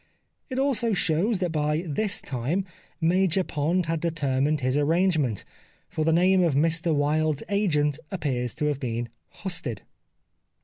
[0.49, 2.65] It also shows that by this time
[2.99, 5.45] Major Pond had deter mined his arrangement,
[5.89, 9.83] for the name of Mr Wilde's agent appears to have been Husted.